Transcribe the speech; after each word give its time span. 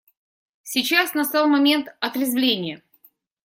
Сейчас 0.63 1.13
настал 1.13 1.47
момент 1.47 1.93
отрезвления. 1.99 2.81